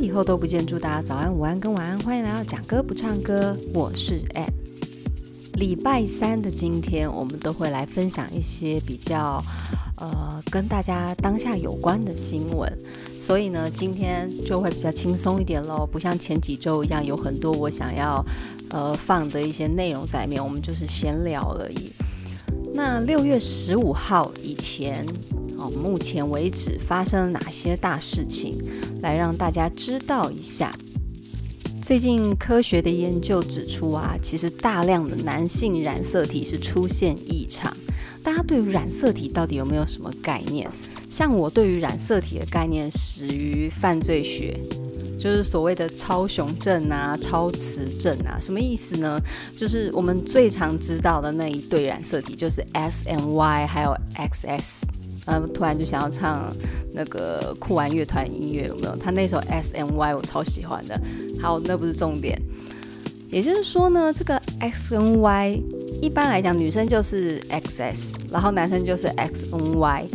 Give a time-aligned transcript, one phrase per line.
[0.00, 2.00] 以后都不见，祝大家早安、午安跟晚安。
[2.00, 4.48] 欢迎来到讲歌不唱歌，我是 Ann。
[5.58, 9.44] 礼拜三的今天，我们都会来分享一些比较
[9.96, 12.72] 呃跟大家当下有关的新闻，
[13.18, 18.24] 所以呢，今天就会比较轻松一点喽，不像前几周一样有很多我想要
[18.70, 21.92] 呃放的一些内容在里面，我们就是闲聊而已。
[22.72, 25.06] 那六月十五号以前。
[25.60, 28.56] 哦，目前为止发生了哪些大事情？
[29.02, 30.74] 来让大家知道一下。
[31.84, 37.76] 最近科学的研究指出啊，其实大量的男性染色体是出现异常。
[38.22, 40.70] 大家对于染色体到底有没有什么概念？
[41.10, 44.56] 像我对于染色体的概念始于犯罪学，
[45.18, 49.20] 就是所谓的超雄症啊、超雌症啊，什么意思呢？
[49.56, 54.82] 就是我们最常知道的那一对染色体，就是 S 和 Y 还有 Xs。
[55.30, 56.52] 嗯，突然就想要唱
[56.92, 58.96] 那个酷玩乐团音乐，有没有？
[58.96, 61.00] 他那首 S M Y 我超喜欢的。
[61.40, 62.36] 好，那不是重点。
[63.30, 65.62] 也就是说呢，这个 X 跟 Y
[66.02, 70.06] 一般来讲，女生就是 X S，然后男生就是 X N Y。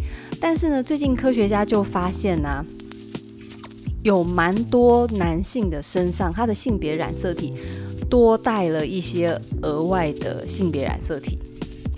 [0.41, 2.66] 但是呢，最近科学家就发现呢、
[4.03, 7.53] 有蛮多男性的身上，他的性别染色体
[8.09, 11.39] 多带了一些额外的性别染色体。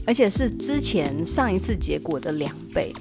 [0.07, 2.93] 而且是之前上一次结果的两倍，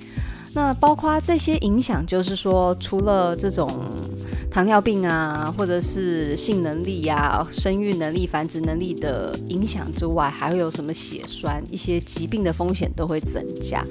[0.54, 3.70] 那包括这些影响，就是说，除了这种
[4.50, 13.84] 糖尿病啊，或者是性能力呀、啊、生育能力、繁殖能力的影响之外，还会有什么血栓、一些疾病的风险都会增加。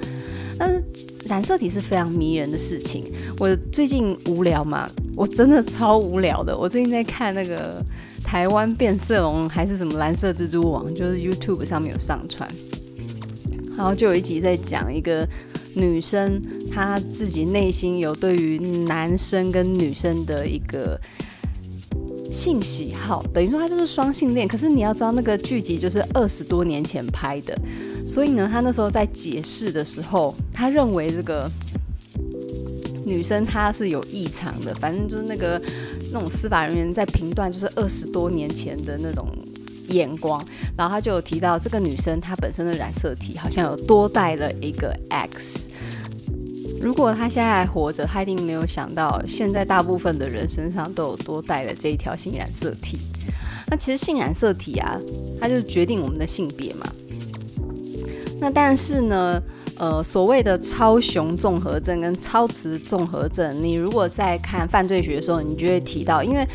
[0.58, 0.82] 但是
[1.26, 3.04] 染色体是非常迷人的事情。
[3.38, 6.56] 我最近无聊嘛，我真的超无聊的。
[6.56, 7.82] 我最近在看那个
[8.24, 12.46] 台湾变色龙还是什么蓝色蜘蛛网，就是 YouTube 上面有上传。
[13.76, 15.28] 然后就有一集在讲一个
[15.74, 16.42] 女生，
[16.72, 20.98] 她自己内心有对于男生跟女生的一个
[22.32, 24.48] 性喜好，等于说她就是双性恋。
[24.48, 27.54] 可是你要知道，那个剧集就是二十多年前拍的，
[28.06, 31.50] 所以呢，她那时候在解释的时候，她认为这个
[33.04, 35.60] 女生她是有异常的，反正就是那个
[36.12, 39.28] 那种司法人员在评断，就是二十多年前的那种。
[39.88, 40.44] 眼光，
[40.76, 45.68] 然后他就有提到这个女生她本身的染色体好像有多带了一个 X。
[46.80, 52.98] 如果她现在还活着，她一定没有想到现在大部分的人身上都有多带了这一条性染色体。
[53.68, 54.98] 那其实性染色体啊，
[55.40, 56.86] 它就决定我们的性别嘛。
[58.38, 59.42] 那但是呢，
[59.78, 66.46] 呃，所谓的超雄综合症跟超雌综合症，你如果在看犯罪学的时候，你就会提到，因为。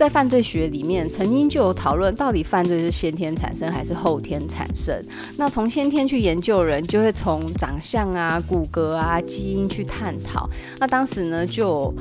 [0.00, 4.98] 在犯罪学里面，曾经就有讨论，到底犯罪是先天产生还是后天产生？
[5.36, 10.48] 那从先天去研究人，就会从长相啊、骨骼啊、基因去探讨。
[10.78, 11.94] 那当时呢，就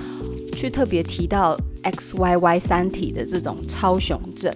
[0.53, 4.49] 去特别提到 XYY 三体的这种超雄症。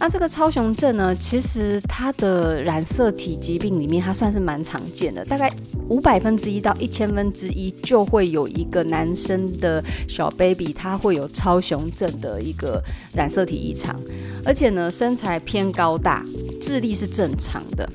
[0.00, 5.52] 那这个超雄症呢，其实它的染色体疾病里面，它算是蛮常见的，大概
[5.90, 12.82] 五百分之一到一千分之一就会有一个男生的小 baby，他会有超雄症的一个
[13.14, 13.94] 染色体异常，
[14.42, 16.24] 而且呢，身材偏高大，
[16.62, 17.86] 智力是正常的。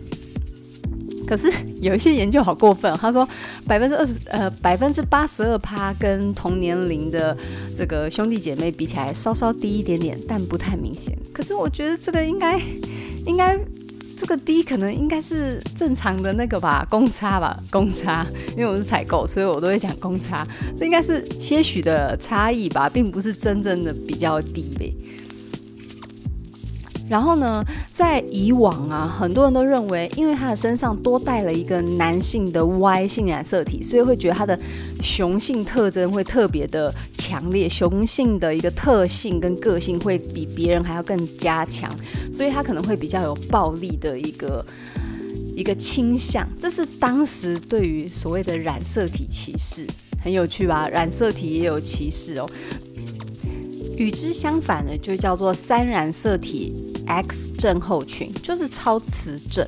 [1.25, 3.27] 可是有一些研究好过分，他说
[3.67, 7.35] 百分之二十呃百分之八十二趴跟同年龄的
[7.77, 11.17] 这个兄弟姐妹比起来稍稍低一点点，但不太明显。
[11.33, 12.59] 可是我觉得这个应该
[13.25, 13.59] 应该
[14.17, 18.25] 这个低可能应该是正常的那个吧，公差吧，公差。
[18.51, 20.47] 因为我是采购，所以我都会讲公差。
[20.77, 24.95] 这应该是些许的差异吧，并不是真正的比较低呗。
[27.07, 27.63] 然后呢，
[27.93, 34.59] 在以往啊，很多人都认为，因为他的身上多带了一个男性的 Y 性染色体，所以会觉得他的
[35.01, 41.95] 雄性特征会特别的强烈，雄性的一个特性跟个性会比别人还要更加强，
[42.33, 44.65] 所以他可能会比较有暴力的一个
[45.55, 46.47] 一个倾向。
[46.59, 49.85] 这是当时对于所谓的染色体歧视，
[50.23, 50.89] 很有趣吧？
[50.89, 52.49] 染色体也有歧视哦。
[53.95, 56.73] 与之相反的，就叫做三染色体
[57.07, 59.67] X 症候群，就是超磁症。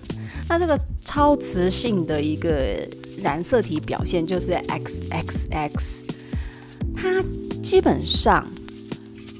[0.50, 2.50] 那这个超磁性的一个
[3.18, 6.06] 染色体表现就是 XXX，
[6.96, 7.24] 它
[7.62, 8.48] 基本上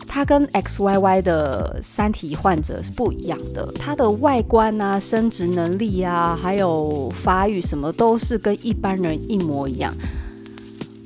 [0.06, 9.94] 它跟 XYY 的三体患者是不一样的，它的外观啊、生殖能力啊，还有发育什么都是跟一般人一模一样。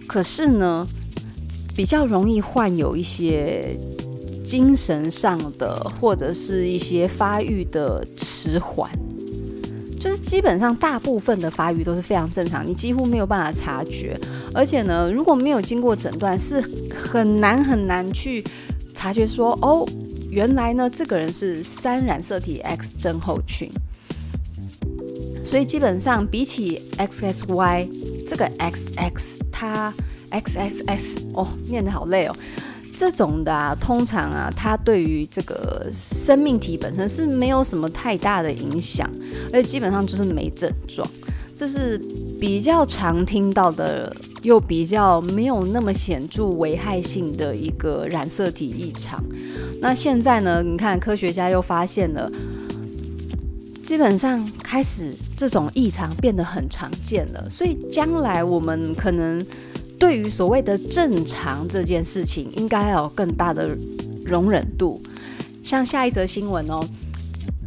[0.07, 0.88] 可是呢，
[1.75, 3.77] 比较容易患有一些
[4.43, 8.89] 精神上的，或者是一些发育的迟缓，
[9.99, 14.19] 就是基本上大部分的发育都是非常正常，你几乎没有办法察觉。
[14.53, 16.59] 而且呢，如果没有经过诊断，是
[16.93, 18.43] 很难很难去
[18.93, 19.88] 察觉说，哦，
[20.29, 23.71] 原来呢这个人是三染色体 X 症候群。
[25.43, 27.88] 所以基本上比起 XXY
[28.25, 29.11] 这个 XX，
[29.51, 29.93] 它
[30.31, 32.35] XXS 哦，念得好累哦。
[33.01, 39.09] 这种的啊，通常啊，它对于这个生命体本身是没有什么太大的影响，
[39.51, 41.07] 而且基本上就是没症状。
[41.57, 42.00] 这是
[42.39, 49.19] 比较常听到的，又比较没有那么显著危害性的一个染色体异常。
[49.81, 52.31] 那现在呢，你看科学家又发现了。
[53.81, 59.44] 基本上开始这种异常变得很常见了，所以将来我们可能
[60.01, 63.77] 对于所谓的正常这件事情，应该要有更大的
[64.25, 65.00] 容忍度。
[65.63, 66.83] 像下一则新闻哦，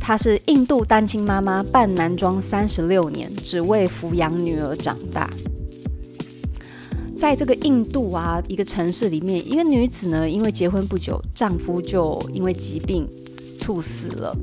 [0.00, 5.30] 她是印度单亲妈妈扮男装三十六年，只为抚养女儿长大。
[7.16, 13.08] 在这个印度啊一个城市里面，一个女子呢，因为结婚不久，丈夫就因为疾病。
[13.60, 14.36] 猝死了。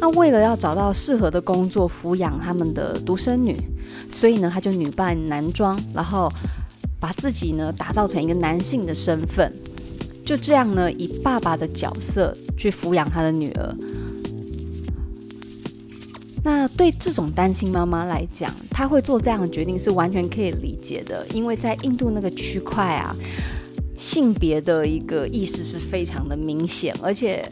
[0.00, 3.56] 那为了要找到适合的工作抚养他们的独生女，
[4.10, 6.28] 所以呢，她就女扮男装，然后
[7.04, 9.52] 把自己呢打造成一个男性的身份，
[10.24, 13.76] 就这样呢，以爸爸的角色去抚养他的女儿。
[16.42, 23.14] 那对这种单亲妈妈来讲，她会做这样的决定是完全可以理解的，因为在印度那个区块啊，
[23.98, 27.46] 性别的一个意识是非常的明显，而且。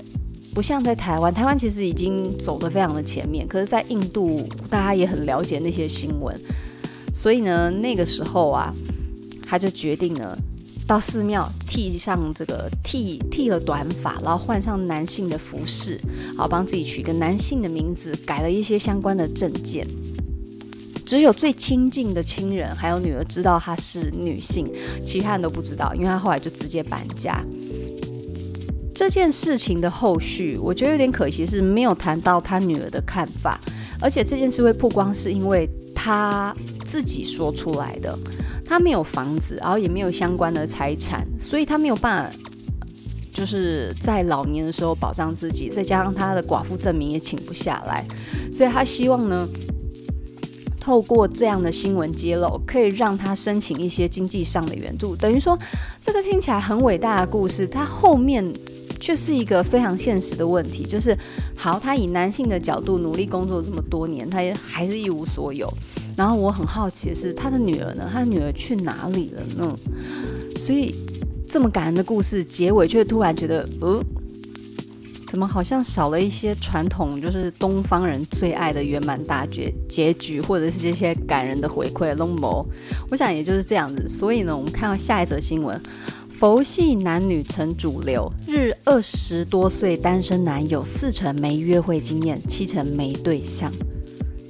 [0.54, 3.48] 不像在台湾，台湾其实已经走得非常的前面。
[3.48, 4.36] 可是，在印度，
[4.68, 6.38] 大家也很了解那些新闻，
[7.14, 8.70] 所以呢，那个时候啊，
[9.52, 10.34] 他就决定了
[10.86, 16.00] 到寺庙剃上这个剃剃了短发，然后换上男性的服饰，
[16.34, 19.86] 好帮自己取一个男性的名字，改了一些相关的证件。
[21.04, 24.66] 只有最亲近的亲人还有女儿知道她是女性，
[25.04, 27.44] 其他人都不知道，因为她后来就直接搬家。
[28.94, 33.60] 这件事情的后续，我觉得有点可惜，是没有谈到他女儿的看法。
[34.00, 35.68] 而且这件事会曝光，是因为
[36.04, 36.52] 他
[36.84, 38.18] 自己说出来的。
[38.66, 42.38] 他没有房子，然后也没有相关的财产，所以他没有办法，
[43.30, 45.68] 就是在老年的时候保障自己。
[45.68, 48.04] 再加上他的寡妇证明也请不下来，
[48.52, 49.46] 所以他希望呢，
[50.80, 55.14] 透过这样的新闻揭露，可以让他申请一些经济上的援助。
[55.14, 55.56] 等于说，
[56.00, 58.52] 这个听起来很伟大的故事，他后面。
[59.00, 61.16] 却是一个非常现实的问题，就是
[61.56, 65.68] 好，他以男性的角度努力工作这么多年，他也还是一无所有。
[66.16, 68.08] 然后我很好奇的是，他的女儿呢？
[68.10, 69.78] 他的女儿去哪里了呢？
[70.56, 70.94] 所以
[71.48, 74.02] 这么感人的故事结尾，却突然觉得，呃，
[75.26, 82.14] 怎么好像少了一些传统，就是东方人最爱的圆满大结结局，或者是这些感人的回馈。
[82.14, 82.66] 龙某，
[83.10, 84.08] 我想也就是这样子。
[84.08, 85.80] 所以呢，我们看到下一则新闻。
[86.38, 93.72] 佛系男女成主流，日二十多岁单身男有四成没约会经验，七成没对象。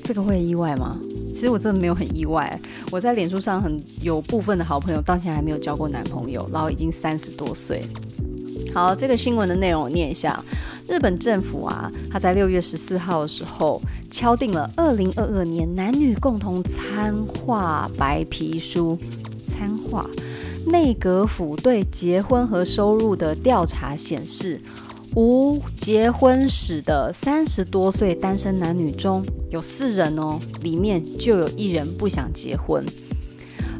[0.02, 0.98] 这个会意外吗？
[1.32, 2.60] 其实我真的没有很意外。
[2.90, 7.80] 我在脸书上很有部分的好朋友到现在还没有交过男朋友，然后已经三十多岁。
[8.74, 10.42] 好，这个新闻的内容我念一下：
[10.88, 18.98] 日本政府啊，他在六月十四号的时候敲定了二零二二年男女共同参画白皮书，
[19.44, 20.06] 参画。
[20.64, 24.60] 内阁府对结婚和收入的调查显示，
[25.14, 32.84] 无结婚史的三十多岁单身男女中有四人哦，里面就有一人不想结婚。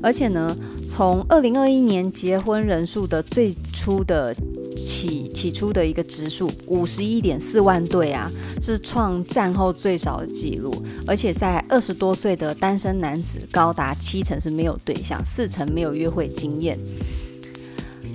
[0.03, 4.35] 而且呢，从二零二一年结婚人数的最初的。
[4.75, 10.75] 起起初的一个指数五十一点四万对啊，是创战后最少的记录，
[11.07, 16.79] 而且在二十多岁的单身男子高达七成是没有对象，四成没有约会经验。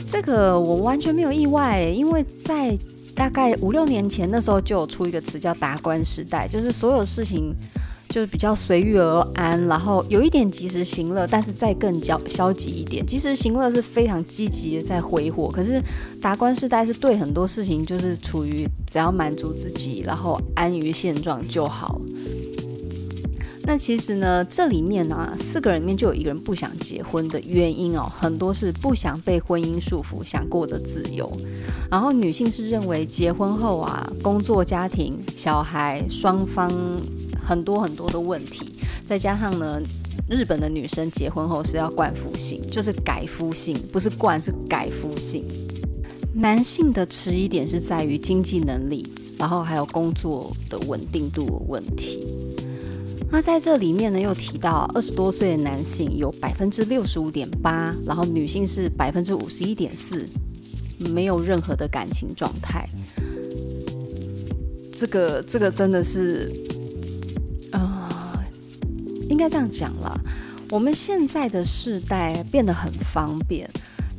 [0.10, 2.76] 这个我完全没有意外，因为在
[3.18, 7.54] 大概五六年前那时候就有出一个词叫达观时代，就是所有事情。
[8.10, 13.06] 就是比较随遇而安，然后有一点及时行乐，但是再更焦消极一点。
[13.06, 15.84] 及时行乐是非常积极的在挥霍，可是
[16.22, 22.00] 达观世代是对很多事情就是处于只要满足自己，然后安于现状就好。
[23.68, 31.30] 那其实呢，这里面呢、啊，四个人里面就有一个人不想结婚的原因哦，很多是不想被婚姻束缚，想过得自由。
[31.92, 36.72] 然后女性是认为结婚后啊，工作、家庭、小孩双方
[37.38, 38.72] 很多很多的问题，
[39.06, 39.82] 再加上呢，
[40.30, 45.44] 日本的女生结婚后是要冠夫姓，就是改夫姓，不是冠，是改夫姓。
[46.34, 49.06] 男性的迟疑点是在于经济能力，
[49.38, 52.26] 然后还有工作的稳定度的问题。
[53.30, 60.26] 那在这里面呢，又提到二十多岁的男性有百分之六十五点八，然后女性是百分之五十一点四，
[61.14, 62.88] 没有任何的感情状态。
[64.94, 66.52] 这个这个真的是，
[67.74, 68.10] 呃，
[69.30, 70.20] 应该这样讲了。
[70.72, 73.70] 我们现在的世代变得很方便，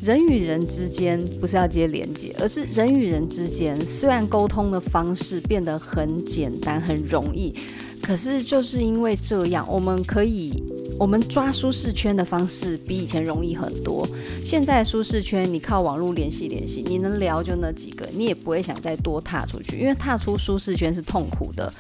[0.01, 7.55] 人与人之间不是要接连接，而是人与人之间虽然沟通的方式变得很简单、很容易。
[8.03, 10.63] 可是就是因为这样，我们可以，
[10.99, 14.07] 我们抓舒适圈的方式比以前容易很多。
[14.43, 21.71] 现在舒适圈，你靠网络联系联系，你能聊就那几个，你也不会想再多踏出去，因为踏出舒适圈是痛苦的。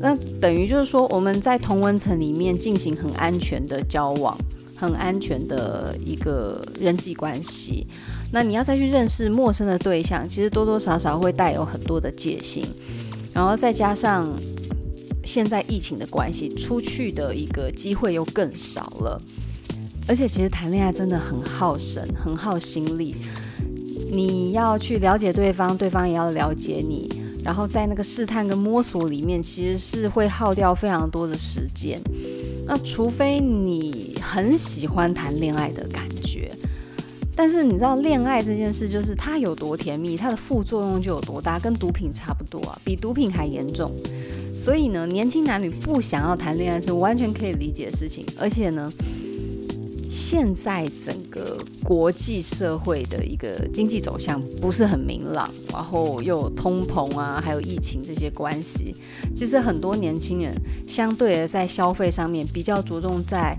[0.00, 4.38] 那等于就是说，我们在同温层里面进行很安全的交往，
[4.76, 7.86] 很安全的一个人际关系。
[8.32, 12.64] 那你要再去认识陌生的对象，其实多多少少会带有很多的戒心，
[13.32, 14.32] 然后再加上。
[15.30, 19.22] 现在疫情的关系，出去的一个机会又更少了，
[20.08, 23.14] 而且其实谈恋爱真的很耗神，很耗心力。
[24.10, 27.08] 你要去了解对方，对方也要了解你，
[27.44, 32.02] 然后在那个试探跟摸索里面，其实是会耗掉非常多的时间。
[32.66, 36.50] 那除非你很喜欢谈恋爱的感觉，
[37.36, 43.92] 但是你知道恋爱这件事，就是它有多甜蜜，它的副作用就有多大，跟毒品差不多啊，比毒品还严重。
[44.62, 48.26] 所以呢，年轻男女不想要谈恋爱是完全可以理解的事情。
[48.38, 48.92] 而且呢，
[50.10, 58.94] 现在整个国际社会的一个经济走向不是很明朗，然后又通膨啊，还有疫情这些关系，
[59.34, 60.54] 其实很多年轻人
[60.86, 63.56] 相对的在消费上面比较着重在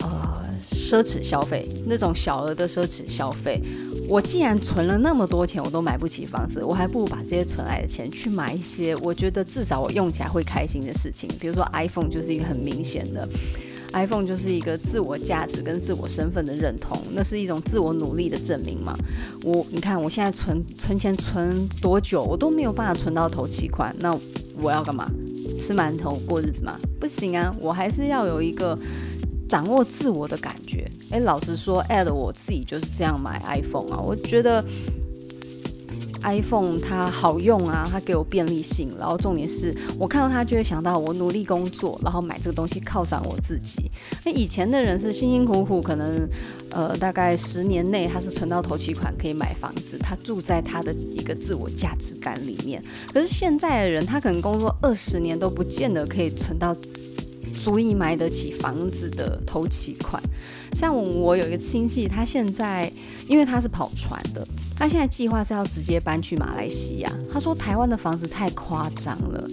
[0.00, 3.62] 呃奢侈消费，那种小额的奢侈消费。
[4.06, 11.28] 我既然存了那么多钱，我都买不起房子，我还不如把这些存来的钱去买一些我觉得至少我用起来会开心的事情。
[11.40, 13.26] 比如说 iPhone 就是一个很明显的
[13.92, 18.96] ，iPhone 就是一个自我价值跟自我身份的认同，那是一种自我努力的证明嘛。
[19.42, 24.16] 我你看我现在存存钱存多久，我都没有办法存到头期款，那
[24.60, 25.10] 我要干嘛？
[25.58, 26.78] 吃馒头过日子吗？
[27.00, 28.78] 不行啊，我还是要有一个。
[29.54, 34.00] 掌握自我的感觉，诶，老实说，Ed 我自己就是这样买 iPhone 啊。
[34.00, 34.60] 我觉得
[36.24, 43.88] iPhone 它好用啊，它给我便利性，然后重点是我看到它就会想到我努力工作，然后买这个东西犒赏我自己。
[44.24, 46.28] 那以前的人是辛辛苦苦，可能
[46.70, 52.82] 呃大概十年内他是存到头期款可以买房子，他住在他的一个自我价值感里面。
[53.12, 56.76] 可是现在的人，他可能工作二十年都不见得可以存到。
[57.64, 60.22] 足以买得起房子的头期款，
[60.74, 62.92] 像我有一个亲戚，他现在
[63.26, 67.10] 因为他是跑船的，他现在计划是要直接搬去马来西亚。
[67.32, 69.48] 他说台湾的房子太夸张了，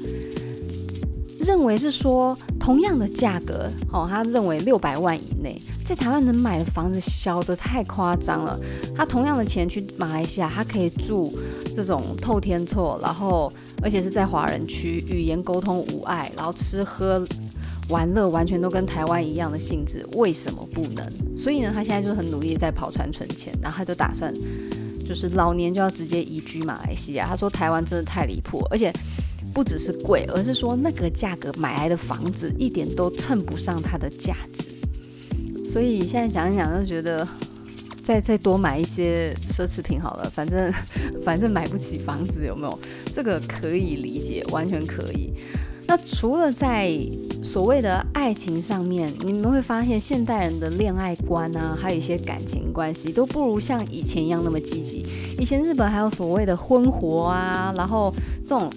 [1.40, 8.60] 认为是说同样的价格哦，他认为六百万以内在台湾能买的房子小得太夸张了。
[8.94, 11.34] 他同样的钱去马来西亚，他可以住
[11.74, 13.50] 这种透天厝，然后
[13.82, 17.26] 而且是在华人区，语言沟通无碍，然后吃喝。
[17.92, 21.38] 玩乐完全都跟台湾一样的性质，为什么不能？
[21.38, 24.34] 所以呢，他现在就很努力在跑船存钱，然后他就打算，
[25.06, 27.28] 就是老年就要直接移居马来西亚。
[27.28, 28.92] 他说台湾真的太离谱，而且
[29.54, 34.72] 不只是贵，而是说那个价格买来的房子一点都称不上它的价值。
[35.64, 37.28] 所以现在讲一讲就觉得，
[38.04, 40.74] 再再多买一些奢侈品好了，反正
[41.24, 42.80] 反正买不起房子，有没有？
[43.14, 45.34] 这个可以理解，完全可以。
[45.92, 46.98] 那除了在
[47.44, 55.06] 所谓的爱情上面，你们会发现现代人的恋爱观啊，还有一些感情关系都不如像以前一样那么积极。
[55.38, 58.14] 以前日本还有所谓的婚活啊，然后
[58.48, 58.72] 这种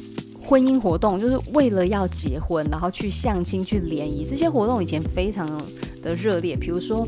[0.44, 5.46] 婚姻活动，就是为了要结婚，然后去相亲、去联谊，这些活动以前非常
[6.02, 6.56] 的热烈。
[6.56, 7.06] 比如说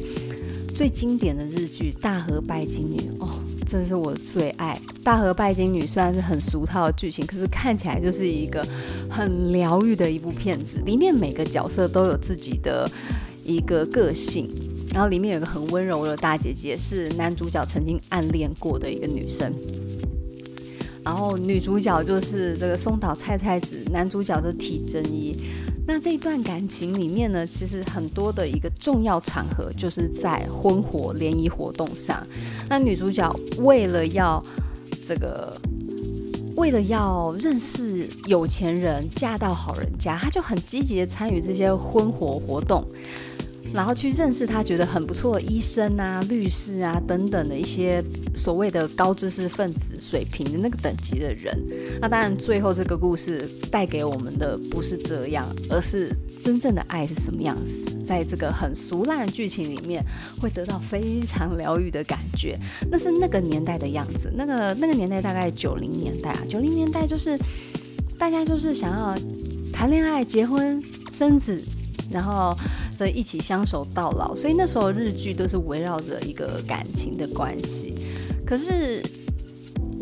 [0.73, 3.29] 最经典的日剧《大和拜金女》，哦，
[3.67, 8.65] 这是我最爱《大和拜金女》，虽然是很俗套的剧情，可是看起来就是一个
[9.11, 10.79] 很疗愈的一部片子。
[10.87, 12.89] 里面每个角色都有自己的
[13.45, 14.49] 一个个性，
[14.95, 19.53] 然后里面有一个很温柔的大姐姐，是男主角曾经暗恋过的一个女生。
[21.05, 25.37] 然后女主角就是这个松岛菜菜子，男主角是体真一。
[25.87, 32.27] 那这一段感情里面呢，其实很多的一个重要场合就是在婚活联谊活动上。
[32.69, 34.45] 那女主角为了要
[35.05, 35.57] 这个，
[36.57, 42.85] 为了要认识有钱人，嫁到好人家，她就很积极的参与这些婚活活动。
[43.77, 48.03] 然后去认识他觉得很不错的医生啊、律师啊等等的一些
[48.35, 51.55] 所谓的高知识分子水平的那个等级的人。
[52.01, 56.11] 那当然，最后这个故事带给我们的不是这样，而是
[56.43, 57.95] 真正的爱是什么样子。
[58.07, 60.03] 在这个很俗烂的剧情里面，
[60.41, 62.59] 会得到非常疗愈的感觉。
[62.91, 67.37] 那是那个年代的样子，那个那个年代大概九零年代啊，九零年代就是
[68.19, 69.15] 大家就是想要
[69.73, 71.63] 谈恋爱、结婚、生子。
[72.09, 72.57] 然后
[72.97, 77.95] 在一起相守到老，所以那时候日剧都是围绕着一个感情的关系。
[78.47, 79.03] 可是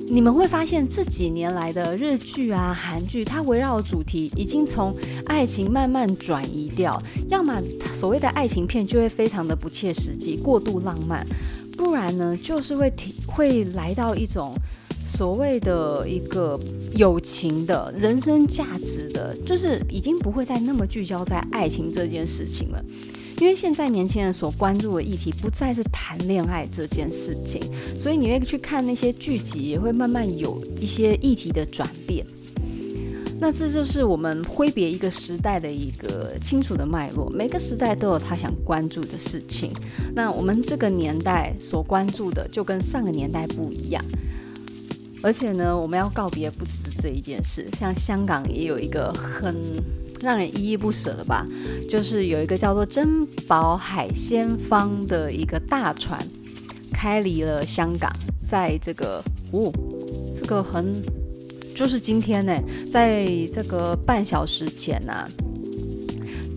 [0.06, 4.94] 你们会发现这几年来的日剧啊、韩剧，它围绕的主题已经从
[5.26, 7.60] 爱情慢慢转移掉，要么
[7.92, 11.26] 所谓的爱情片就会非常的不切实际、过度浪漫，
[11.76, 14.54] 不然呢就是会提会来到一种。
[15.04, 16.58] 所谓的一个
[16.92, 22.84] 友情的人生价值的，就是已经不会再那么聚焦在爱情这件事情了，
[23.38, 27.60] 因为现在年轻人所关注的议题不再是谈恋爱这件事情，
[27.96, 32.24] 所以你会去看那些剧集，也会慢慢有一些议题的转变。
[33.40, 39.72] 那这就是我们挥别一个时代的一个清楚的脉络，每个时代都有他想关注的事情。
[40.14, 44.02] 那我们这个年代所关注的，就跟上个年代不一样。
[45.24, 49.56] 而且呢，我们要告别不止这一件事，像香港也有一个很
[50.20, 51.46] 让人依依不舍的吧，
[51.88, 56.20] 就是有一个叫做珍宝海鲜坊的一个大船
[56.92, 58.12] 开离了香港，
[58.46, 59.72] 在这个哦，
[60.36, 61.02] 这个很
[61.74, 62.54] 就是今天呢，
[62.90, 65.26] 在这个半小时前呢、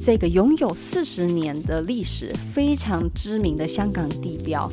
[0.03, 4.69] 这个拥有四十年的历史、非常知名的香港地标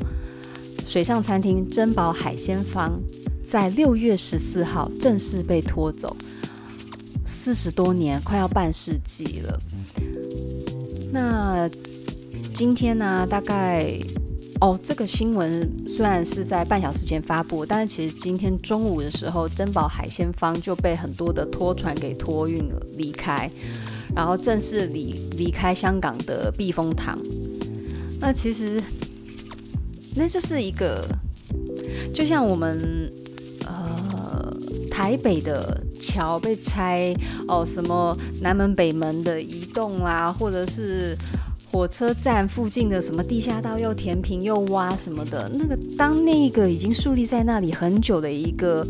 [0.84, 3.00] 水上餐厅珍宝海鲜坊。
[3.46, 6.16] 在六月十四号正式被拖走，
[7.24, 9.58] 四十多年，快要半世纪了。
[11.12, 11.68] 那
[12.54, 13.96] 今天呢、大概
[14.60, 23.48] 哦，这个新闻虽然是在半小时前发布，但是其实今天中午的时候，珍宝海鲜坊就被很多的拖船给托运了离开，
[24.16, 27.16] 然后正式离离开香港的避风塘。
[28.18, 28.82] 那其实
[30.16, 31.06] 那就是一个，
[32.12, 33.12] 就像我们。
[34.94, 37.12] 台北的桥被拆
[37.48, 41.16] 哦，什么南门北门的移动啦，或者是
[41.72, 48.86] 火车站附近的什么地下道又填平又挖什么的，那个当那个已经树立在那里很久的一个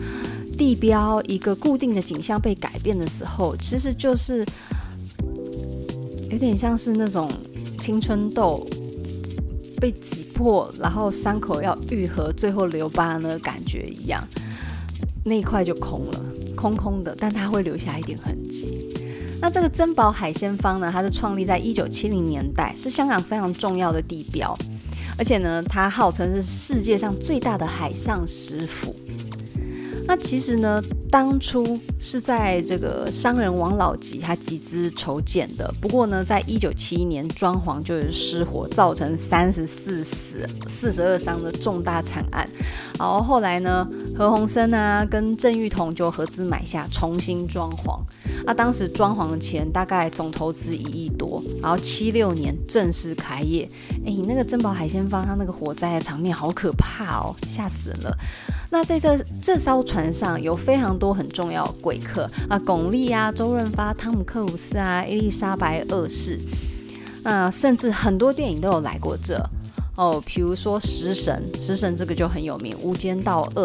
[0.58, 4.44] 地标，一个固定的景象被改变的时候，其实就是
[6.30, 7.30] 有点像是那种
[7.80, 8.66] 青春痘
[9.80, 14.22] 被挤破，然后伤口要愈合，最后留疤那个感觉一样。
[15.24, 18.90] 那一块就空了，空空的，但它会留下一点痕迹。
[19.40, 24.56] 那这个珍宝海鲜坊呢，它是创立在一九七零年代，是香港非常重要的地标，
[25.18, 28.94] 而且呢，它号称是世界上最大的海上食府。
[30.06, 35.72] 那其实呢，当初是在这个商人王老吉他集资筹建的。
[35.80, 42.48] 不过呢，在一九七一年装潢就是失火，造成三十四死、四十二伤的重大惨案。
[42.98, 47.98] 然后后来呢，何鸿燊啊跟郑裕彤就合资买下，重新装潢。
[48.44, 53.68] 那当时装潢的钱大概总投资一亿多，然后七六年正式开业。
[54.06, 58.16] 哎，那个珍宝海鲜坊，它那个火灾的场面好可怕哦，吓死人了。
[58.74, 66.36] 那在这这艘船上有非常多很重要的贵客啊，巩俐啊、周润发、汤姆克鲁斯啊、伊丽莎白二世，
[67.22, 69.40] 啊，甚至很多电影都有来过这
[69.94, 73.64] 哦，比如说《食神》，《食神》这个就很有名，《无间道二》。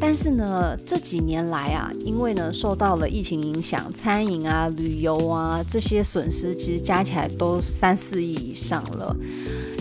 [0.00, 9.14] 但是呢，这几年来啊，因为呢受到了疫情影响，餐饮啊、旅游啊这些损失，其实加起来都三四亿以上了。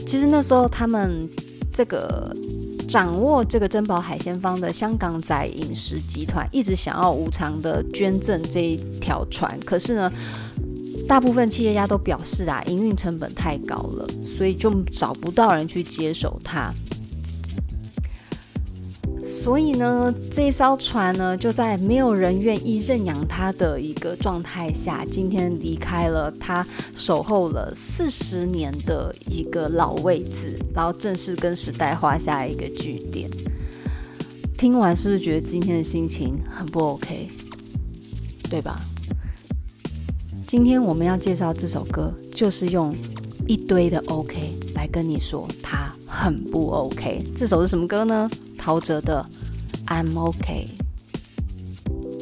[0.05, 1.29] 其实那时候他们
[1.71, 2.35] 这个。
[2.91, 10.11] 掌握这个珍宝海鲜坊的香港仔饮食集团一直想要无偿的捐赠这一条船，可是呢，
[11.07, 14.05] 大部分企业家都表示啊，营运成本太高了，
[14.37, 16.69] 所以就找不到人去接手它。
[19.43, 26.63] 所以呢，这艘船呢，就在没有人愿意认养它的一个状态下，今天离开了它
[26.95, 33.27] 守候了四十年的一个老位置，然后正式跟时代画下一个句点。
[34.53, 37.27] 听完是不是觉得今天的心情很不 OK？
[38.47, 38.79] 对吧？
[40.45, 42.95] 今天我们要介绍这首歌，就是用
[43.47, 47.25] 一堆的 OK 来跟你说它很不 OK。
[47.35, 48.29] 这首是什么歌呢？
[48.61, 49.25] 陶喆的
[49.91, 50.69] 《I'm OK》。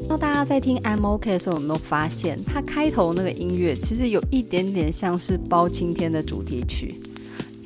[0.08, 7.02] 那大家在听《I'm OK》的时候，有没有发现它开头那个音乐其实有一点点像是包青天的主题曲？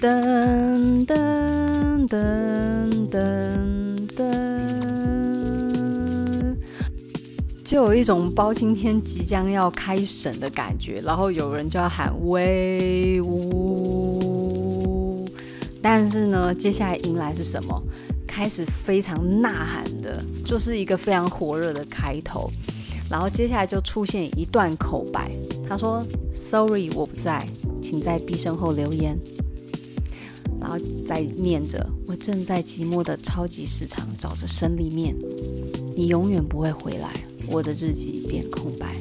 [0.01, 4.23] 噔噔噔噔噔，
[7.63, 14.19] 就有一种包青天即将要开审的感觉，然后有人就要喊威武。
[15.79, 17.81] 但是呢，接下来迎来是什么？
[18.43, 22.51] 开始非常呐喊的，就是一个非常火热的开头，
[23.09, 25.31] 然后接下来就出现一段口白，
[25.65, 27.47] 他说：“Sorry，我不在，
[27.81, 29.17] 请在毕生后留言。”
[30.59, 30.75] 然后
[31.07, 35.15] 再念着：“我正在寂寞的超级市场找着生力面，
[35.95, 37.13] 你永远不会回来，
[37.49, 38.93] 我的日记变空白。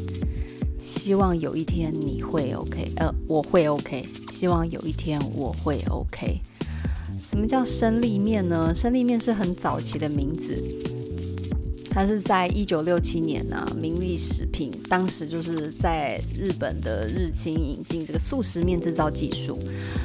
[0.81, 6.41] 希望有一天你会 OK，呃，我会 OK，希望有一天我会 OK。”
[7.33, 8.75] 什么叫生力面呢？
[8.77, 10.55] 生力面是很早期的名字，
[11.89, 19.59] 它是在一九六七年、啊，明利食品当时就是在日本的日清引进这个素食面制造技术，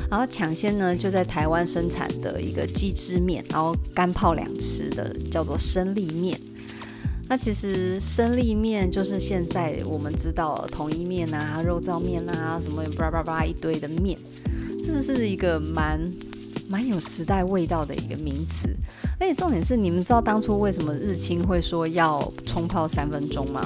[0.09, 6.39] 然后抢先呢就在台湾生产的一个鸡汁面，然后干泡两吃的叫做生力面。
[7.27, 14.17] 那其实生力面就是现在我们知道统一面啊、肉燥面啊什么叭叭叭一堆的面，
[14.81, 16.09] 这是一个蛮。
[16.67, 18.69] 蛮有时代味道的一个名词，
[19.19, 23.61] 而且重点是，你们知道当初为什么日清会说要冲泡三分钟吗？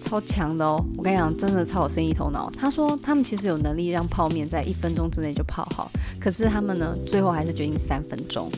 [0.00, 0.84] 超强的哦！
[0.96, 2.50] 我跟你讲，真的超有生意头脑。
[2.58, 8.50] 他说他们其实有能力让泡面在一分钟之内就泡好，可是他们呢，最后还是决定三分钟。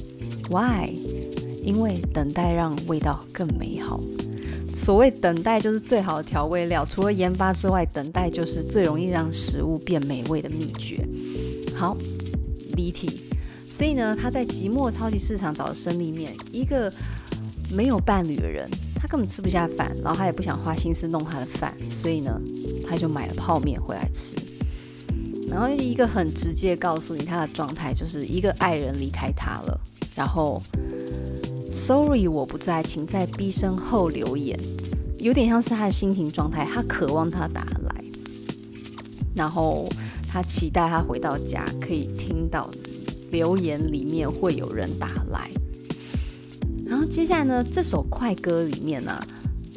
[0.50, 0.94] Why？
[1.62, 4.00] 因为等待让味道更美好。
[4.74, 11.06] 所谓等待就是最好的调味料，除了研发之外，等待就是最容易让食物变美味的秘诀。
[11.76, 11.94] 好。
[12.72, 13.22] 离题，
[13.68, 16.92] 所以呢，他在寂寞超级市场找的生力面，一个
[17.72, 22.40] 没有伴侣的人，他根本吃不下饭，然后他也不想花心思弄他的饭，所以呢，
[22.86, 24.34] 他就买了泡面回来吃。
[25.48, 29.80] 然后一个很直接告诉你他的状态，就是一个爱人离开他了，
[30.14, 30.62] 然后
[31.70, 34.58] Sorry 我不在，请在毕身后留言，
[35.18, 38.04] 有点像是他的心情状态，他渴望他打来，
[39.34, 39.88] 然后。
[40.32, 42.70] 他期待他回到家可以听到
[43.30, 45.50] 留言里面会有人打来，
[46.86, 49.12] 然后接下来呢，这首快歌里面呢、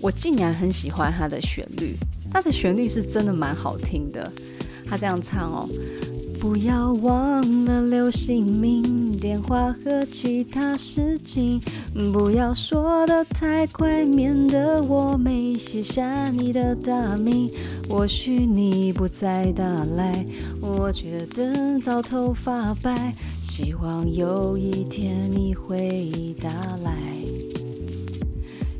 [0.02, 1.98] 我竟然很喜欢它的旋律，
[2.32, 4.32] 它的旋律是真的蛮好听的。
[4.88, 5.68] 他这样唱哦。
[6.48, 11.60] 不要忘了留姓名、电话和其他事情。
[12.14, 17.50] 不要说得太快，免得我没写下你的大名。
[17.90, 19.64] 或许你不再打
[19.98, 20.24] 来，
[20.62, 23.16] 我却等到头发白。
[23.42, 26.48] 希望有一天你会打
[26.84, 26.96] 来，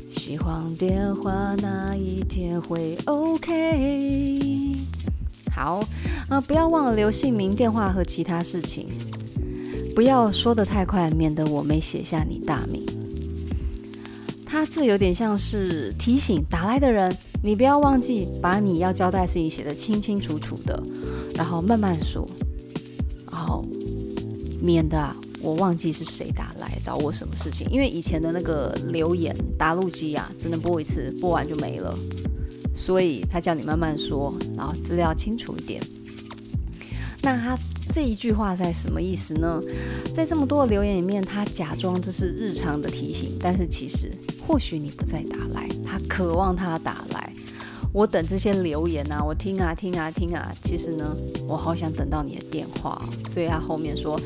[0.08, 4.75] 希望电话那一天会 OK。
[5.56, 5.80] 好，
[6.28, 8.88] 啊，不要忘了留姓名、电话和其他事情。
[9.94, 12.84] 不要说得太快，免得我没写下你大名。
[14.44, 17.10] 他这有点像是提醒打来的人，
[17.42, 20.82] 你不要忘记把你要交代的事情写得清清楚楚的，
[21.34, 22.28] 然后慢慢说，
[23.32, 23.64] 然后
[24.60, 27.66] 免得啊，我忘记是谁打来找我什么事情。
[27.70, 31.98] 因为以前的那个留言答录机啊，只能播一次，播完就没了。
[32.76, 35.82] 所以他叫你慢慢说，然后资料清楚一点。
[37.22, 37.58] 那他
[37.92, 39.60] 这一句话在什么意思呢？
[40.14, 44.12] 在这么多的留言里面，他假装这是日常的提醒，但是其实
[44.46, 47.32] 或许你不再打来，他渴望他打来。
[47.92, 51.16] 我等这些留言啊，我听啊听啊听啊，其实呢，
[51.48, 53.02] 我好想等到你的电话。
[53.32, 54.20] 所以他后面说，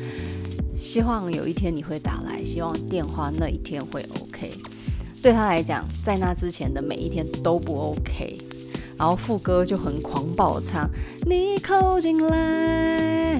[0.77, 4.51] 希望有一天你会打来，希望电话那一天会 OK。
[5.21, 8.39] 对他来讲，在那之前的每一天都不 OK，
[8.97, 10.89] 然后副歌就很狂暴唱：
[11.27, 13.37] 你靠近来，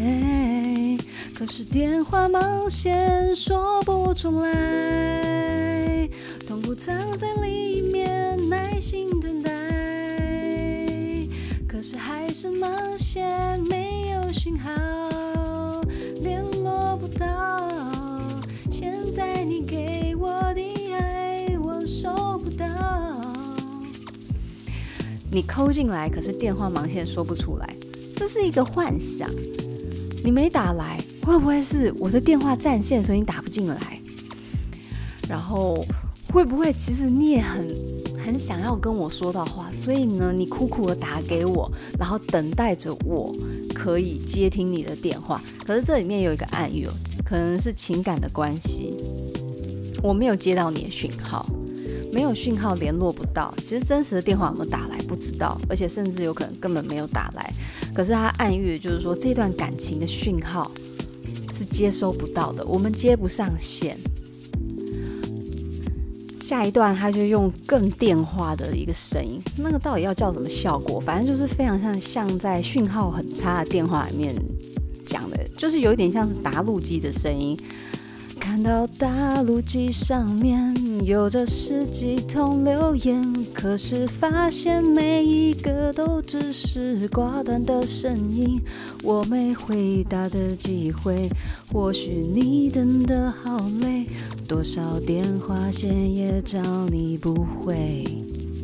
[1.34, 6.08] 可是电话冒险说不出来，
[6.48, 9.52] 痛苦藏在里面，耐心等待，
[11.68, 14.72] 可是还是冒险，没有讯号，
[16.22, 17.28] 联络不到。
[18.70, 20.01] 现在你给
[25.32, 27.76] 你抠进来，可是电话忙线说不出来，
[28.18, 29.30] 这是一个幻想。
[30.24, 33.76] 你没打来，会不会是我的电话占线，所以你打不进来？
[35.30, 35.86] 然后
[36.34, 37.66] 会不会其实你也很
[38.24, 43.34] 很想要跟我说到话，所以呢，你苦苦的打给我，然后等待着我
[43.74, 45.42] 可以接听你的电话。
[45.66, 48.94] 可是这里面有一个暗喻哦，可能是情感的关系，
[50.04, 51.46] 我没有接到你的讯号。
[52.12, 57.54] 没有讯号联络不到，其实真实的电话有没有打来不知道，而且甚至有可能根本没有打来。
[57.94, 60.70] 可是他暗喻就是说，这段感情的讯号
[61.54, 63.98] 是接收不到的，我们接不上线。
[66.42, 71.00] 下一段他就用更电话的一个声音，那个到底要叫什么效果？
[71.00, 74.36] 反正就是非常像像在讯号很差的电话里面
[75.06, 77.58] 讲的，就是有一点像是答录机的声音。
[78.42, 80.74] 看到答录机上面
[81.06, 83.24] 有着十几通留言，
[83.54, 88.60] 可是发现每一个都只是挂断的声音，
[89.04, 91.30] 我没回答的机会。
[91.72, 94.08] 或许你等得好累，
[94.48, 98.04] 多少电话线也找你不回。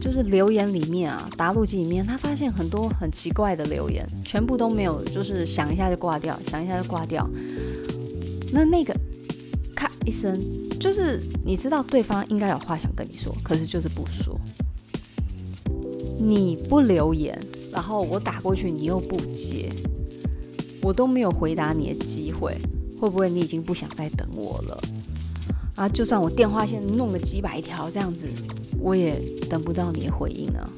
[0.01, 7.29] 就是留言里面啊，答录机里面，他发现很多很奇怪的留言，全部都没有，就是响一下就挂掉，响一下就挂掉。
[8.51, 8.91] 那那个。
[10.07, 10.33] 咔一声，
[10.79, 14.39] 就是你知道对方应该有话想跟你说，可是就是不说。
[16.19, 17.37] 你不留言，
[17.71, 19.69] 然后我打过去，你又不接，
[20.81, 22.57] 我都没有回答你的机会，
[22.99, 24.81] 会不会你已经不想再等我了？
[25.75, 28.27] 啊，就算我电话线弄了几百条这样子，
[28.79, 30.69] 我也等不到你的回应啊。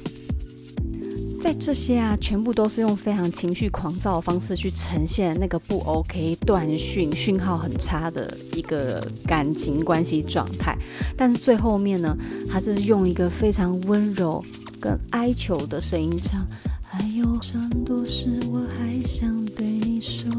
[1.40, 10.76] 在这些啊，全部都是用非常情绪狂躁的方式去呈现那个不 OK、断讯、讯号很差的一个感情关系状态。
[11.16, 12.14] 但是最后面呢，
[12.48, 14.44] 他是用一个非常温柔
[14.78, 16.46] 跟哀求的声音唱：
[16.82, 20.30] 还有很多事我还想对你说，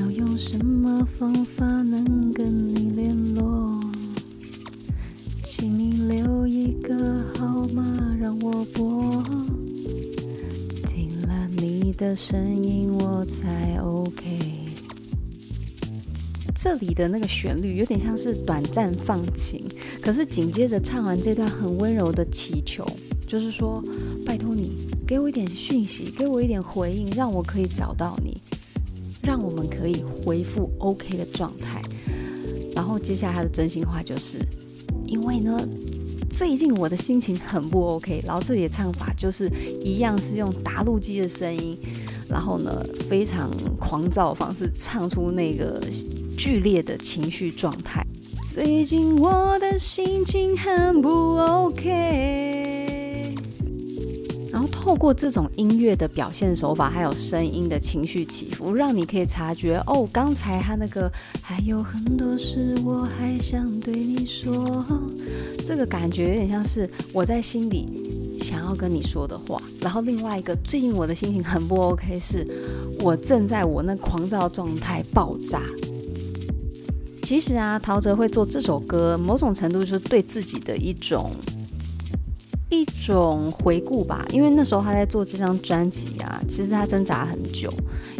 [0.00, 3.80] 要用什么方法能跟你联络？
[5.44, 9.24] 请你留一个号码让我拨。
[12.00, 14.38] 的声音我才 OK。
[16.54, 19.62] 这里的那个旋律有点像是短暂放晴，
[20.00, 22.86] 可是紧接着唱完这段很温柔的祈求，
[23.28, 23.84] 就是说
[24.24, 28.40] 拜托你给我一点讯息，给我一点回应，让我可以找到你，
[29.22, 31.82] 让我们可以恢复 OK 的状态。
[32.74, 34.38] 然后接下来他的真心话就是，
[35.06, 35.58] 因为呢。
[36.30, 39.50] 最近我的心情很不 OK，然后这里的唱法就是
[39.82, 41.78] 一样是用打录机的声音，
[42.28, 45.80] 然后呢非常狂躁的方式唱出那个
[46.36, 48.04] 剧烈的情绪状态。
[48.52, 52.59] 最近我的心情很不 OK。
[54.90, 61.08] 透过这种音乐的表现手法，还有声音的情绪起伏，让你可以察觉哦，刚才他那个
[61.40, 64.84] 还有很多事我还想对你说，
[65.64, 69.62] 这个感觉有点像是我在心里想要跟你说的话。
[69.80, 72.44] 然后另外一个，最近我的心情很不 OK，是
[72.98, 75.62] 我正在我那狂躁状态爆炸。
[77.22, 81.30] 其实啊，陶喆会做这首歌，某种程度就是对自己的一种。
[82.70, 87.68] 一种回顾吧，因为那时候他在做这张专辑啊，其实他挣扎很久，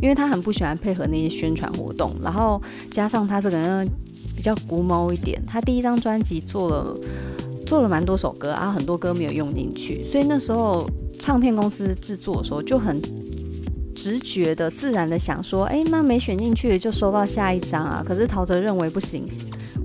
[0.02, 2.60] 因为他很不喜欢配合那些宣传活动，然后
[2.90, 3.88] 加上他这个人
[4.34, 6.96] 比较龟毛一点，他第一张专辑做了
[7.64, 10.84] 做了蛮多首歌啊，很多歌没有用进去，所以那时候
[11.18, 13.00] 唱片公司制作的时候就很
[13.94, 18.02] 直觉的、自然的想说，哎，那没选进去就收到下一张啊。
[18.04, 19.28] 可是陶喆认为不行，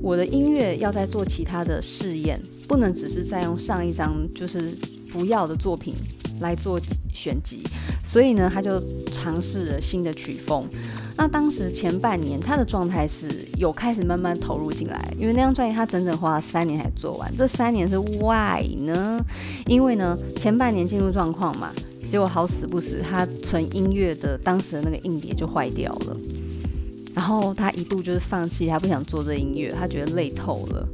[0.05, 2.39] 我的音乐要再做其他的试验。
[2.67, 4.75] 不能只是再用上一张就是
[5.11, 5.93] 不要的作品
[6.39, 6.79] 来做
[7.13, 7.61] 选集，
[8.03, 10.67] 所以呢，他就尝试了新的曲风。
[11.15, 17.31] 那当时前半年他的状态是有开始慢慢投入进来，因为那张专辑他整整花了三年才做完。
[17.37, 19.23] 这三年是 why 呢？
[19.67, 21.71] 因为呢，前半年进入状况嘛，
[22.09, 26.17] 结果好死不死，他纯音乐的当时的那个硬碟就坏掉了，
[27.15, 30.87] 然后他一度就是放弃，他不想做这音乐，他觉得累透了。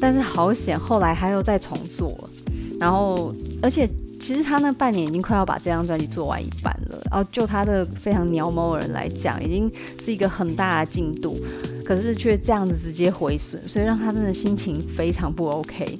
[0.00, 2.28] 但是好险，后来他又再重做，
[2.78, 9.70] 然后而且其实他那半年已经快要把这张专辑做完一半了，然后就他的非常鸟毛人来讲，已经
[10.04, 11.38] 是一个很大的进度，
[11.84, 15.98] 可是却这样子直接毁损，所以让他真的心情非常不 OK。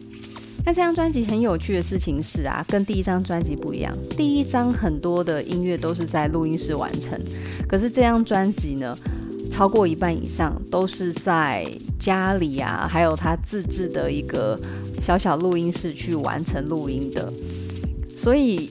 [0.64, 7.18] 那这张专辑很有趣的事情是啊，跟第一张专辑不一样，第一张很多的音乐都是在录音室完成，
[7.66, 8.96] 可是这张专辑呢，
[9.50, 11.66] 超过一半以上都是在
[11.98, 14.60] 家里啊，还有他自制的一个
[15.00, 17.32] 小小录音室去完成录音的。
[18.14, 18.70] 所以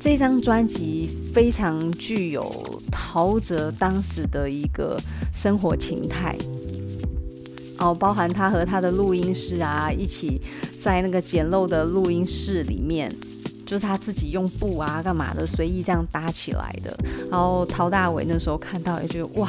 [0.00, 2.50] 这张专辑非常具有
[2.90, 4.98] 陶喆当时的一个
[5.32, 6.36] 生活情态。
[7.78, 10.40] 哦，包含他和他的录音师啊，一起
[10.80, 13.10] 在那个简陋的录音室里面，
[13.66, 16.96] 就是他自己用布啊干嘛的随意这样搭起来的。
[17.30, 19.48] 然后陶大伟那时候看到也觉得哇，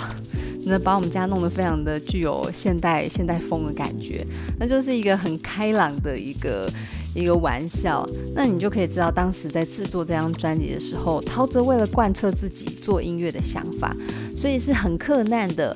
[0.65, 4.25] 那把我们家弄得非常的具有现代现代风的感觉，
[4.59, 6.69] 那就是一个很开朗的一个
[7.15, 8.05] 一个玩笑。
[8.35, 13.95] 那你就可以知道，当时在制作这张专辑的时候，陶喆为了贯彻自己做音乐的想法，
[14.35, 15.75] 所以是很克难的。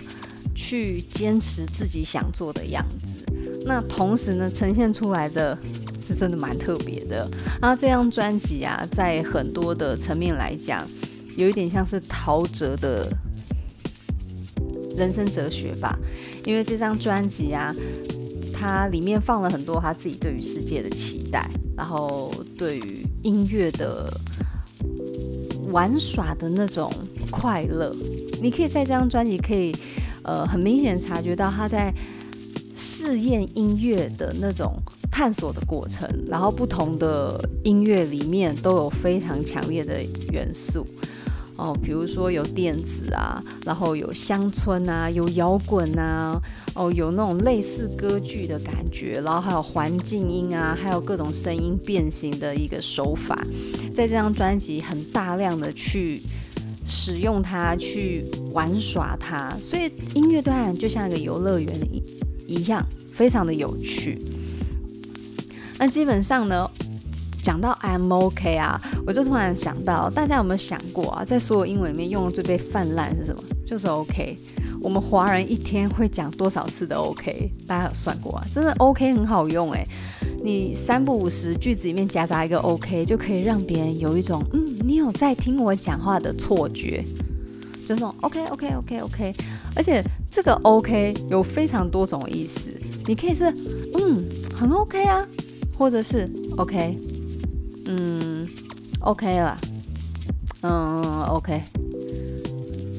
[0.54, 3.24] 去坚持自己想做的样子，
[3.66, 5.58] 那同时呢，呈现出来的
[6.06, 7.30] 是真的蛮特别的。
[7.62, 10.88] 然后这张专辑啊，在很多的层面来讲，
[11.38, 13.12] 有一点像是陶喆的
[14.98, 15.98] 人生哲学吧。
[16.46, 17.74] 因为这张专辑啊，
[18.54, 24.12] 它里面放了很多他自己对于世界的期待，然后对于音乐的
[25.72, 26.92] 玩耍的那种
[27.30, 27.96] 快乐。
[28.42, 29.74] 你可以在这张专辑可以。
[30.24, 31.94] 呃，很明显察觉到他在
[32.76, 34.74] 试验音乐的那种
[35.12, 40.88] 探索的过程，然后不同的音乐里面都有非常强烈的元素
[41.58, 46.42] 哦，比如说有电子啊，然后有乡村啊，有摇滚啊，
[46.76, 53.36] 哦，有那种类似歌剧的感觉，然后还有环境音啊，还有各种声音变形的一个手法，
[53.94, 56.22] 在这张专辑很大量的去。
[56.94, 62.04] 使用它去玩耍它，所以音乐当然就像一个游乐园一
[62.46, 64.22] 一样，非常的有趣。
[65.80, 66.70] 那基本上呢，
[67.42, 73.42] 讲到 I'm OK 啊，我就突然想到，大家有没有想过啊，在所有英文里面用的最被泛滥是什么？
[73.66, 74.38] 就是 OK。
[74.82, 77.52] 我们华人一天会讲多少次的 OK？
[77.68, 78.44] 大家有算过啊？
[78.52, 79.84] 真的 OK 很好用哎。
[80.44, 87.06] 你三不五时句子里面夹杂一个 OK，就可以让别人有一种嗯，你有在听我讲话的错觉，
[87.86, 89.34] 就这种 OK OK OK OK，
[89.76, 92.72] 而且这个 OK 有非常多种意思，
[93.06, 93.54] 你可以是
[94.00, 95.24] 嗯很 OK 啊，
[95.78, 96.98] 或者是 OK，
[97.86, 98.48] 嗯
[99.02, 99.58] OK 了，
[100.62, 101.62] 嗯 OK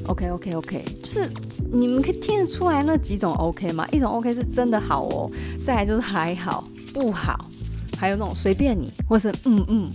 [0.07, 1.31] OK OK OK，就是
[1.73, 3.87] 你们可以听得出来那几种 OK 吗？
[3.93, 5.31] 一种 OK 是真的好哦，
[5.65, 6.67] 再来就是还好。
[6.93, 7.49] 不好，
[7.97, 9.91] 还有那种随便你，或是嗯嗯，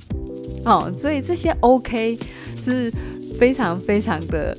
[0.66, 2.18] 哦，所以这些 OK
[2.56, 2.92] 是
[3.40, 4.58] 非常非常的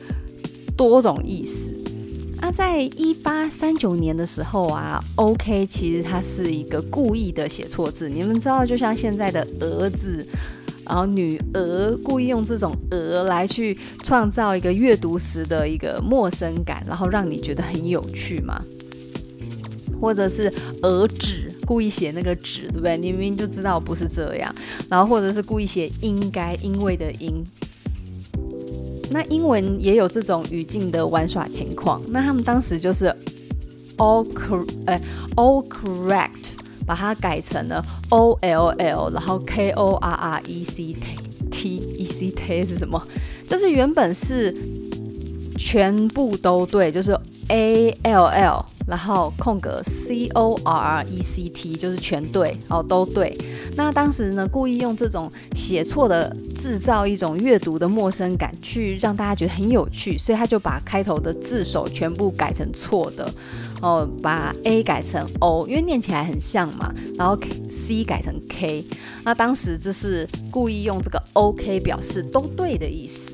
[0.77, 1.69] 多种意思。
[2.41, 8.09] 啊，在一八三九年的时候啊，OK 其实它是一个故意的写错字。
[8.09, 10.25] 你们知道，就像现在的儿子，
[10.89, 18.61] 然后女儿，故意用这种儿来去创造一个阅读时的一个陌生感，然后让你觉得很有趣吗？
[20.01, 21.53] 或者是儿纸。
[21.67, 22.97] 故意写那个“纸”，对不对？
[22.97, 24.55] 你明明就知道不是这样。
[24.89, 27.45] 然后或者是故意写“应该”，因为的“因”。
[29.13, 32.01] 那英文也有这种语境的玩耍情况。
[32.09, 33.15] 那他们当时就是
[33.99, 34.99] all cor 哎
[35.37, 36.31] all correct，
[36.89, 40.97] 把它改成了 O L L，然后 K O R R E C
[41.51, 43.01] T E C T 是什么？
[43.47, 44.55] 就是原本是
[45.59, 47.13] 全部都对，就是
[47.49, 48.65] A L L。
[48.89, 53.37] 然后空格 C O R E C T 就是全对哦，都对。
[53.77, 60.17] 那当时呢，故意用这种写错的，制造一种阅读的陌生感，去让大家觉得很有趣。
[60.17, 63.31] 所以他就把开头的字首全部改成错的，
[63.83, 66.93] 哦，把 A 改成 O，因为念起来很像嘛。
[67.17, 67.39] 然后
[67.71, 68.85] C 改成 K，
[69.23, 73.33] 那当时这是故意用这个 OK 表示都对的意思。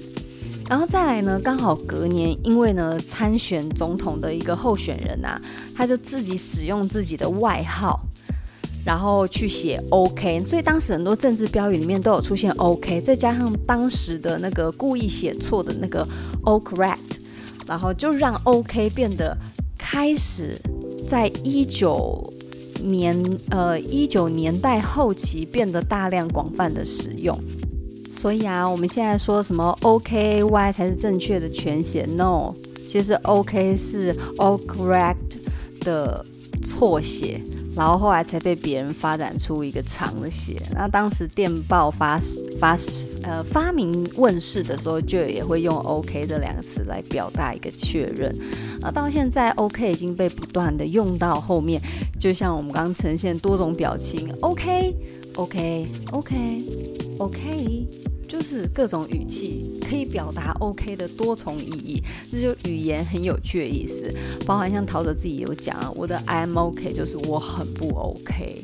[0.68, 5.42] 然后再来呢，刚好隔年，因为呢参选总统的一个候选人呐、啊，
[5.76, 8.00] 他就自己使用自己的外号，
[8.84, 16.02] 然后去写 OK，所以当时很多政治标语里面都有出现 OK，再加上当时的那个故意写错的那个
[16.44, 17.20] all correct，
[17.66, 19.36] 然后就让 OK 变得
[19.76, 20.58] 开始
[21.06, 22.32] 在一九
[22.82, 23.14] 年
[23.50, 27.38] 呃一九年代后期变得大量广泛的使用。
[28.24, 32.54] 所以啊，我们现在说什么 OK Y 才是正确的全写？No，
[32.88, 35.16] 其实 OK 是 correct
[35.80, 36.24] 的
[36.62, 37.38] 错写，
[37.76, 40.62] 然后后来才被别人发展出一个长的写。
[40.72, 42.18] 那当时电报发
[42.58, 42.74] 发
[43.24, 48.34] 呃发明问世的时候，就也会用 OK 这两个词来表达一个确认。
[48.80, 51.78] 那到现在 OK 已经被不断的用到后面，
[52.18, 54.96] 就像我们刚刚呈现多种表情，OK
[55.34, 56.62] OK OK
[57.18, 58.13] OK。
[58.28, 64.12] 就是各种语气可以表达 OK 的多重意义，这就语言很有趣的意思。
[64.46, 68.60] 包含像陶喆自己有讲啊，我的 I'm OK 就是我很不 OK。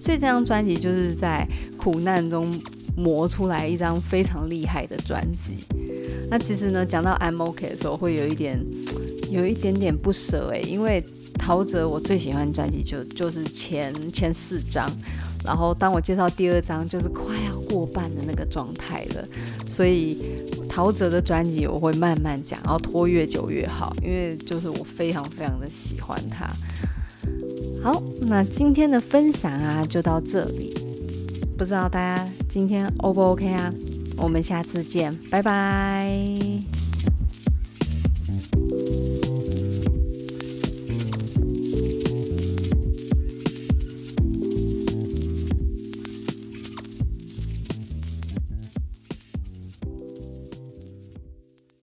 [0.00, 1.46] 所以这张专辑就是在
[1.78, 2.52] 苦难中
[2.96, 5.56] 磨出来一张非常厉害的专辑。
[6.30, 8.62] 那其实呢，讲到 I'm OK 的时候，会有一点
[9.30, 11.02] 有一点点不舍诶，因为
[11.38, 14.86] 陶喆我最喜欢专辑就就是前前四张，
[15.44, 19.28] 然后当我介绍第二张，就是快要过半的那个状态了，
[19.68, 20.20] 所以
[20.68, 26.48] 陶喆的专辑我会慢慢讲，然后拖越久越好，因为就是我非常非常的喜欢他。
[27.82, 30.72] 好，那今天的分享啊就到这里，
[31.58, 33.72] 不知道大家今天 O 不 OK 啊？
[34.16, 36.83] 我们下次见，拜拜。